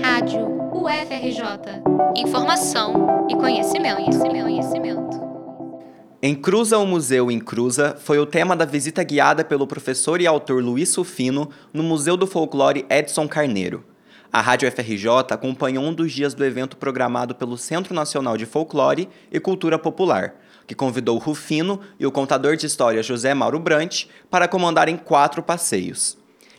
[0.00, 1.82] Rádio UFRJ.
[2.16, 5.26] Informação e conhecimento, conhecimento, conhecimento.
[6.22, 10.88] Encruza o Museu Encruza foi o tema da visita guiada pelo professor e autor Luiz
[10.88, 13.84] Sufino no Museu do Folclore Edson Carneiro.
[14.32, 19.08] A Rádio FRJ acompanhou um dos dias do evento programado pelo Centro Nacional de Folclore
[19.30, 20.34] e Cultura Popular,
[20.66, 26.18] que convidou Rufino e o contador de história José Mauro Brant para comandarem quatro passeios.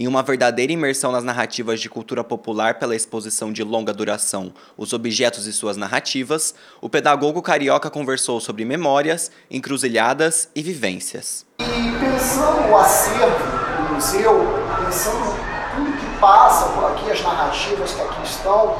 [0.00, 4.92] Em uma verdadeira imersão nas narrativas de cultura popular pela exposição de longa duração Os
[4.92, 11.44] Objetos e Suas Narrativas, o pedagogo carioca conversou sobre memórias, encruzilhadas e vivências.
[11.58, 11.64] E
[11.98, 13.44] pensando o acervo
[13.88, 14.38] do museu,
[14.84, 15.34] pensando
[15.74, 18.78] tudo que passa por aqui, as narrativas que aqui estão,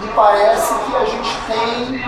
[0.00, 2.02] me parece que a gente tem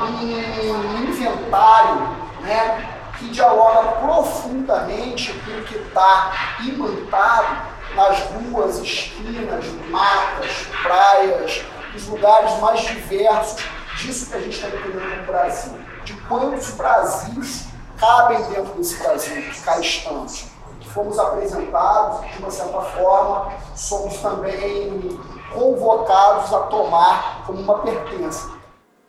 [0.00, 2.08] um inventário
[2.40, 10.50] né, que dialoga profundamente com o que está imantado nas ruas, esquinas, matas,
[10.82, 11.62] praias,
[11.94, 13.64] os lugares mais diversos
[13.98, 15.78] disso que a gente está entendendo no Brasil.
[16.04, 17.66] De quantos Brasis
[17.98, 20.46] cabem dentro desse Brasil que cá estamos.
[20.94, 25.20] Fomos apresentados, de uma certa forma, somos também
[25.52, 28.50] convocados a tomar como uma pertença.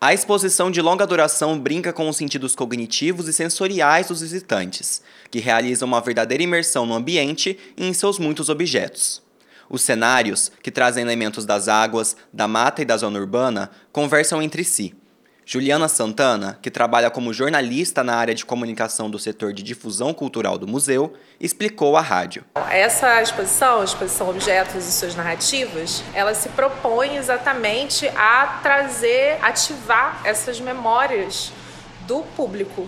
[0.03, 5.39] A exposição de longa duração brinca com os sentidos cognitivos e sensoriais dos visitantes, que
[5.39, 9.21] realizam uma verdadeira imersão no ambiente e em seus muitos objetos.
[9.69, 14.63] Os cenários, que trazem elementos das águas, da mata e da zona urbana, conversam entre
[14.63, 14.95] si,
[15.45, 20.57] Juliana Santana, que trabalha como jornalista na área de comunicação do setor de difusão cultural
[20.57, 22.45] do museu, explicou à rádio.
[22.69, 30.21] Essa exposição, a exposição Objetos e Suas Narrativas, ela se propõe exatamente a trazer, ativar
[30.23, 31.51] essas memórias
[32.07, 32.87] do público.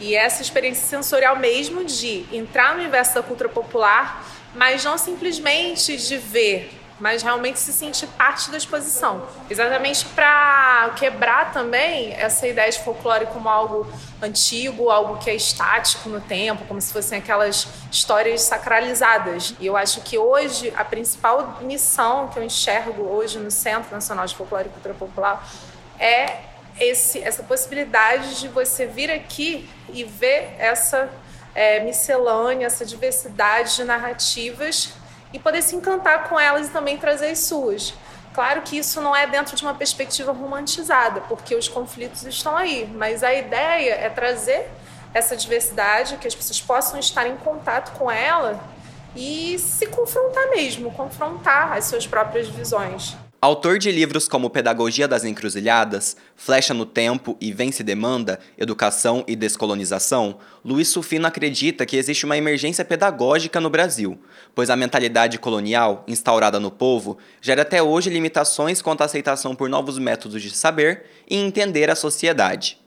[0.00, 5.96] E essa experiência sensorial mesmo de entrar no universo da cultura popular, mas não simplesmente
[5.96, 9.26] de ver mas realmente se sentir parte da exposição.
[9.50, 16.08] Exatamente para quebrar também essa ideia de folclore como algo antigo, algo que é estático
[16.08, 19.52] no tempo, como se fossem aquelas histórias sacralizadas.
[19.58, 24.24] E eu acho que hoje a principal missão que eu enxergo hoje no Centro Nacional
[24.24, 25.44] de Folclore e Cultura Popular
[25.98, 26.36] é
[26.78, 31.10] esse, essa possibilidade de você vir aqui e ver essa
[31.52, 35.01] é, miscelânea, essa diversidade de narrativas
[35.32, 37.94] e poder se encantar com elas e também trazer as suas.
[38.34, 42.90] Claro que isso não é dentro de uma perspectiva romantizada, porque os conflitos estão aí,
[42.94, 44.70] mas a ideia é trazer
[45.12, 48.58] essa diversidade, que as pessoas possam estar em contato com ela
[49.14, 53.16] e se confrontar mesmo, confrontar as suas próprias visões.
[53.44, 59.34] Autor de livros como Pedagogia das Encruzilhadas, Flecha no Tempo e Vence Demanda, Educação e
[59.34, 64.16] Descolonização, Luiz Sufino acredita que existe uma emergência pedagógica no Brasil,
[64.54, 69.68] pois a mentalidade colonial, instaurada no povo, gera até hoje limitações quanto à aceitação por
[69.68, 72.78] novos métodos de saber e entender a sociedade.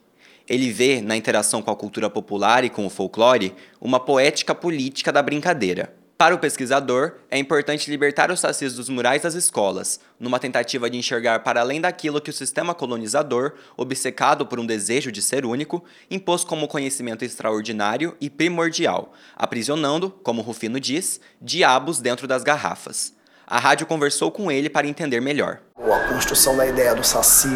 [0.48, 5.12] Ele vê, na interação com a cultura popular e com o folclore, uma poética política
[5.12, 6.05] da brincadeira.
[6.18, 10.98] Para o pesquisador, é importante libertar os sacis dos murais das escolas, numa tentativa de
[10.98, 15.84] enxergar para além daquilo que o sistema colonizador, obcecado por um desejo de ser único,
[16.09, 23.14] impôs como conhecimento extraordinário e primordial, aprisionando, como Rufino diz, diabos dentro das garrafas.
[23.46, 25.59] A rádio conversou com ele para entender melhor.
[25.78, 27.50] A construção da ideia do saci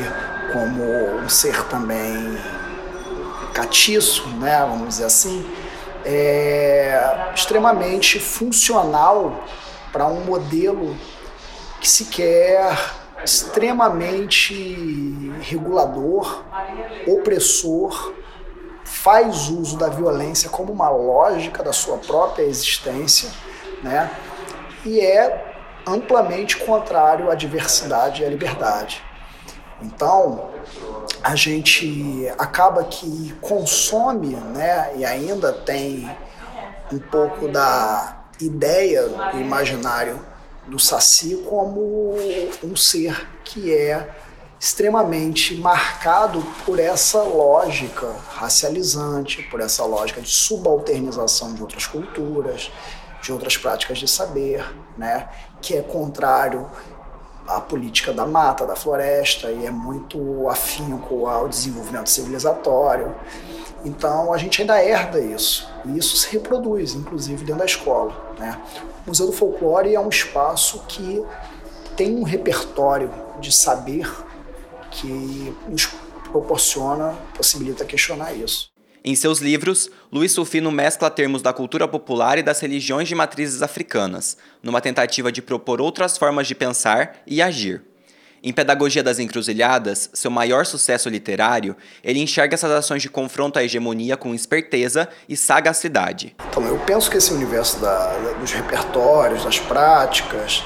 [0.52, 2.38] como um ser também
[3.54, 5.46] catiço, né, vamos dizer assim,
[6.10, 9.44] é, extremamente funcional
[9.92, 10.98] para um modelo
[11.80, 12.76] que se quer
[13.24, 16.44] extremamente regulador,
[17.08, 18.14] opressor,
[18.84, 23.30] faz uso da violência como uma lógica da sua própria existência,
[23.84, 24.10] né?
[24.84, 25.46] E é
[25.86, 29.04] amplamente contrário à diversidade e à liberdade.
[29.82, 30.50] Então,
[31.24, 36.10] a gente acaba que consome, né, e ainda tem
[36.92, 40.20] um pouco da ideia do imaginário
[40.68, 42.16] do Saci como
[42.64, 44.10] um ser que é
[44.60, 52.72] extremamente marcado por essa lógica racializante, por essa lógica de subalternização de outras culturas,
[53.22, 54.66] de outras práticas de saber,
[54.98, 55.30] né,
[55.62, 56.70] que é contrário
[57.50, 63.16] a política da mata, da floresta, e é muito afinco ao desenvolvimento civilizatório.
[63.84, 68.14] Então a gente ainda herda isso, e isso se reproduz, inclusive dentro da escola.
[68.38, 68.62] Né?
[69.06, 71.26] O Museu do Folclore é um espaço que
[71.96, 74.10] tem um repertório de saber
[74.92, 75.88] que nos
[76.32, 78.70] proporciona, possibilita questionar isso.
[79.10, 83.64] Em seus livros, Luiz Sulfino mescla termos da cultura popular e das religiões de matrizes
[83.64, 87.82] africanas, numa tentativa de propor outras formas de pensar e agir.
[88.44, 93.64] Em Pedagogia das Encruzilhadas, seu maior sucesso literário, ele enxerga essas ações de confronto à
[93.64, 96.36] hegemonia com esperteza e sagacidade.
[96.48, 100.64] Então, eu penso que esse universo da, dos repertórios, das práticas,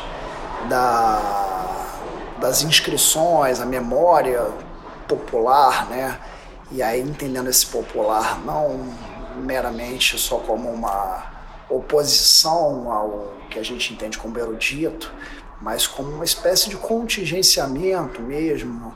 [0.67, 1.87] da,
[2.41, 4.45] das inscrições, a memória
[5.07, 6.19] popular, né?
[6.73, 8.93] E aí entendendo esse popular não
[9.37, 11.31] meramente só como uma
[11.69, 15.13] oposição ao que a gente entende como erudito,
[15.61, 18.93] mas como uma espécie de contingenciamento mesmo,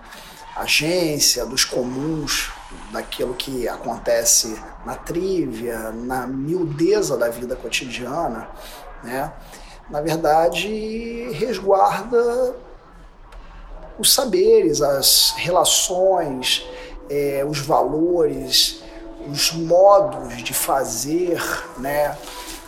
[0.56, 2.52] agência dos comuns,
[2.92, 8.50] daquilo que acontece na trívia, na miudeza da vida cotidiana,
[9.04, 9.32] né?
[9.90, 12.56] na verdade, resguarda
[13.98, 16.66] os saberes, as relações,
[17.10, 18.84] é, os valores,
[19.30, 21.42] os modos de fazer,
[21.78, 22.18] né?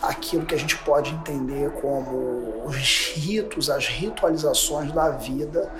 [0.02, 5.70] aquilo que a gente pode entender como os ritos, as ritualizações da vida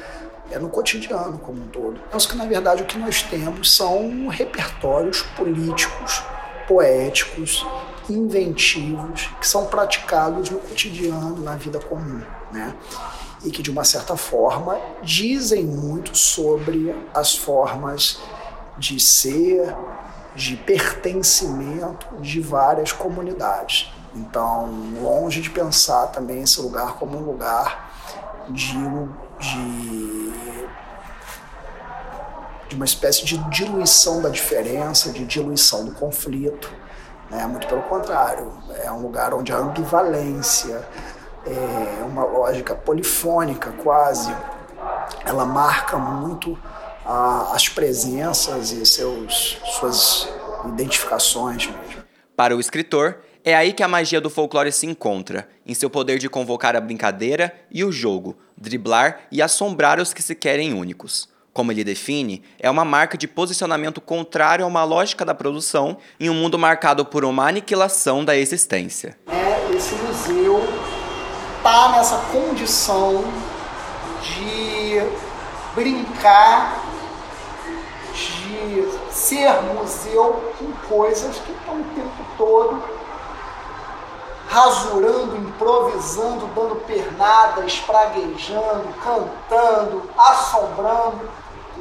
[0.51, 2.01] é no cotidiano como um todo.
[2.11, 6.23] Penso que, na verdade, o que nós temos são repertórios políticos,
[6.67, 7.65] poéticos,
[8.09, 12.21] inventivos, que são praticados no cotidiano, na vida comum,
[12.53, 12.75] né?
[13.45, 18.21] E que, de uma certa forma, dizem muito sobre as formas
[18.81, 19.77] de ser,
[20.35, 23.93] de pertencimento de várias comunidades.
[24.17, 24.69] Então,
[25.01, 27.91] longe de pensar também esse lugar como um lugar
[28.49, 28.75] de,
[29.39, 30.33] de,
[32.69, 36.73] de uma espécie de diluição da diferença, de diluição do conflito.
[37.31, 37.47] Né?
[37.47, 38.51] Muito pelo contrário,
[38.83, 40.89] é um lugar onde a ambivalência,
[41.47, 44.35] é uma lógica polifônica quase,
[45.25, 46.59] ela marca muito
[47.05, 50.29] a, as presenças e seus, suas
[50.67, 52.03] identificações mesmo.
[52.37, 56.19] Para o escritor, é aí que a magia do folclore se encontra, em seu poder
[56.19, 61.29] de convocar a brincadeira e o jogo, driblar e assombrar os que se querem únicos.
[61.53, 66.31] Como ele define, é uma marca de posicionamento contrário a uma lógica da produção em
[66.31, 69.19] um mundo marcado por uma aniquilação da existência.
[69.27, 70.63] É, esse museu
[71.57, 73.25] está nessa condição
[74.23, 75.01] de
[75.75, 76.80] brincar,
[78.69, 83.01] de ser museu com coisas que estão o tempo todo
[84.51, 91.31] rasurando, improvisando, dando pernada, espraguejando, cantando, assombrando,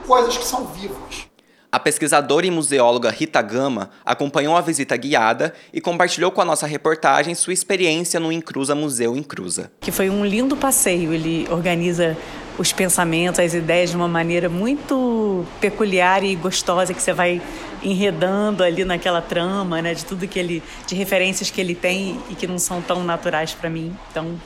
[0.05, 1.27] coisas que são vivas.
[1.71, 6.67] A pesquisadora e museóloga Rita Gama acompanhou a visita guiada e compartilhou com a nossa
[6.67, 9.71] reportagem sua experiência no Incrusa Museu Incrusa.
[9.79, 11.13] Que foi um lindo passeio.
[11.13, 12.17] Ele organiza
[12.59, 17.41] os pensamentos, as ideias de uma maneira muito peculiar e gostosa que você vai
[17.81, 22.35] enredando ali naquela trama, né, de tudo que ele de referências que ele tem e
[22.35, 23.95] que não são tão naturais para mim.
[24.11, 24.37] Então,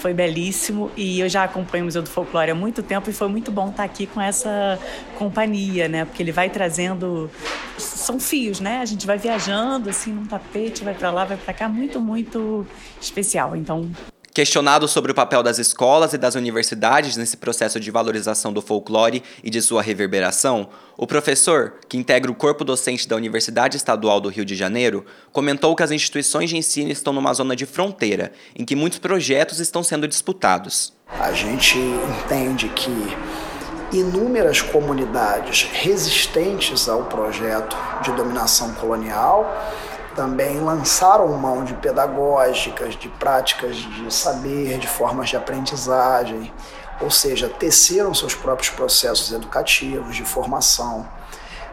[0.00, 3.28] foi belíssimo e eu já acompanho o Museu do Folclore há muito tempo e foi
[3.28, 4.78] muito bom estar aqui com essa
[5.16, 6.04] companhia, né?
[6.04, 7.30] Porque ele vai trazendo
[7.78, 8.78] são fios, né?
[8.80, 12.66] A gente vai viajando assim num tapete, vai para lá, vai para cá, muito muito
[13.00, 13.54] especial.
[13.54, 13.88] Então,
[14.32, 19.24] Questionado sobre o papel das escolas e das universidades nesse processo de valorização do folclore
[19.42, 24.28] e de sua reverberação, o professor, que integra o corpo docente da Universidade Estadual do
[24.28, 28.64] Rio de Janeiro, comentou que as instituições de ensino estão numa zona de fronteira, em
[28.64, 30.92] que muitos projetos estão sendo disputados.
[31.18, 33.16] A gente entende que
[33.92, 39.52] inúmeras comunidades resistentes ao projeto de dominação colonial
[40.20, 46.52] também lançaram mão de pedagógicas, de práticas de saber, de formas de aprendizagem,
[47.00, 51.08] ou seja, teceram seus próprios processos educativos de formação.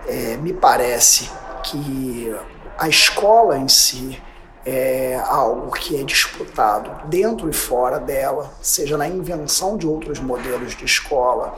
[0.08, 1.30] É, me parece
[1.62, 2.34] que
[2.78, 4.18] a escola em si
[4.66, 10.74] é algo que é disputado dentro e fora dela, seja na invenção de outros modelos
[10.74, 11.54] de escola,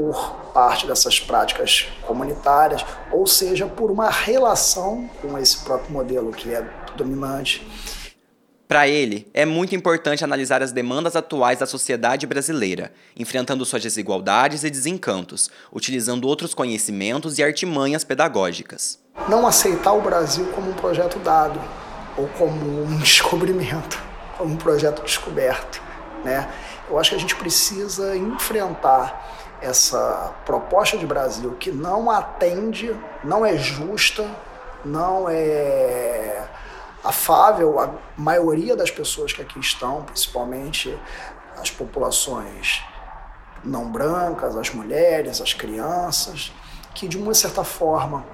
[0.00, 6.54] por parte dessas práticas comunitárias, ou seja, por uma relação com esse próprio modelo que
[6.54, 6.66] é
[6.96, 7.66] dominante.
[8.66, 14.64] Para ele, é muito importante analisar as demandas atuais da sociedade brasileira, enfrentando suas desigualdades
[14.64, 18.98] e desencantos, utilizando outros conhecimentos e artimanhas pedagógicas.
[19.28, 21.60] Não aceitar o Brasil como um projeto dado
[22.16, 24.00] ou como um descobrimento,
[24.38, 25.82] como um projeto descoberto.
[26.24, 26.48] Né?
[26.88, 33.44] Eu acho que a gente precisa enfrentar essa proposta de Brasil que não atende, não
[33.44, 34.28] é justa,
[34.84, 36.48] não é
[37.04, 40.96] afável à maioria das pessoas que aqui estão, principalmente
[41.58, 42.82] as populações
[43.62, 46.52] não brancas, as mulheres, as crianças,
[46.94, 48.24] que de uma certa forma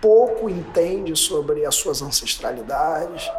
[0.00, 3.30] pouco entende sobre as suas ancestralidades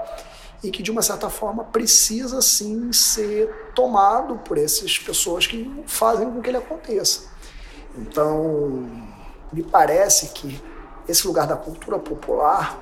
[0.63, 6.29] e que de uma certa forma precisa sim ser tomado por essas pessoas que fazem
[6.29, 7.31] com que ele aconteça.
[7.97, 8.89] Então,
[9.51, 10.61] me parece que
[11.07, 12.79] esse lugar da cultura popular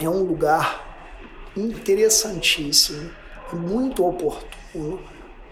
[0.00, 0.86] é um lugar
[1.56, 3.10] interessantíssimo
[3.52, 5.00] e muito oportuno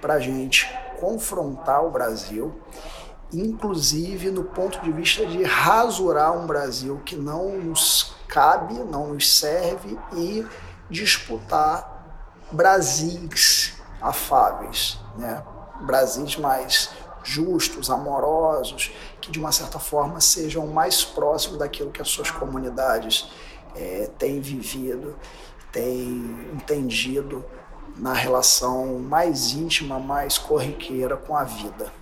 [0.01, 2.61] para a gente confrontar o Brasil,
[3.33, 9.39] inclusive no ponto de vista de rasurar um Brasil que não nos cabe, não nos
[9.39, 10.45] serve e
[10.91, 11.95] disputar
[12.51, 15.43] Brasis afáveis, né?
[15.83, 16.91] Brasis mais
[17.25, 23.29] justos, amorosos, que de uma certa forma sejam mais próximos daquilo que as suas comunidades
[23.75, 25.17] é, têm vivido,
[25.73, 27.45] têm entendido
[27.97, 31.93] na relação mais íntima, mais corriqueira com a vida.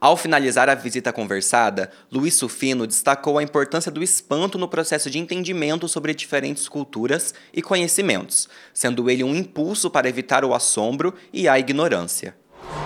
[0.00, 5.18] Ao finalizar a visita conversada, Luiz Sufino destacou a importância do espanto no processo de
[5.18, 11.48] entendimento sobre diferentes culturas e conhecimentos, sendo ele um impulso para evitar o assombro e
[11.48, 12.36] a ignorância.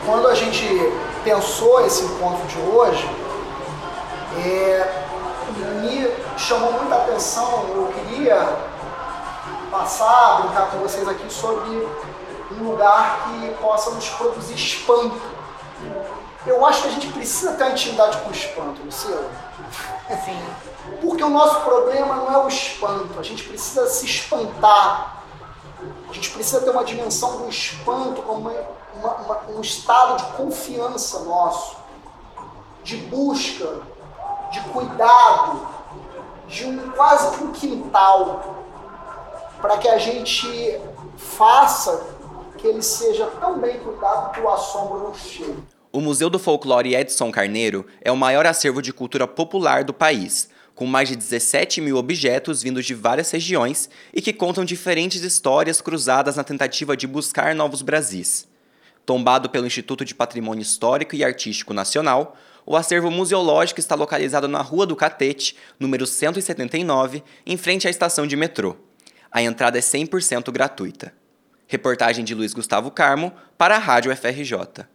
[0.07, 0.67] Quando a gente
[1.23, 3.07] pensou esse encontro de hoje,
[4.47, 5.05] é,
[5.83, 8.57] me chamou muita atenção, eu queria
[9.71, 11.87] passar, brincar com vocês aqui sobre
[12.53, 15.42] um lugar que possa nos produzir espanto
[16.47, 19.31] eu acho que a gente precisa ter uma intimidade com o espanto, Luciano.
[20.25, 20.43] Sim.
[21.01, 25.23] Porque o nosso problema não é o espanto, a gente precisa se espantar.
[26.09, 28.53] A gente precisa ter uma dimensão do espanto como uma,
[28.95, 31.77] uma, uma, um estado de confiança nosso,
[32.83, 33.81] de busca,
[34.51, 35.67] de cuidado,
[36.47, 38.57] de um quase que um quintal,
[39.61, 40.81] para que a gente
[41.17, 42.05] faça
[42.59, 45.72] que ele seja tão bem cuidado que o assombro não chegue.
[45.95, 50.49] O Museu do Folclore Edson Carneiro é o maior acervo de cultura popular do país,
[50.75, 55.83] com mais de 17 mil objetos vindos de várias regiões e que contam diferentes histórias
[55.83, 58.49] cruzadas na tentativa de buscar novos Brasis.
[59.05, 64.63] Tombado pelo Instituto de Patrimônio Histórico e Artístico Nacional, o acervo museológico está localizado na
[64.63, 68.77] Rua do Catete, número 179, em frente à estação de metrô.
[69.31, 71.13] A entrada é 100% gratuita.
[71.67, 74.87] Reportagem de Luiz Gustavo Carmo para a Rádio FRJ.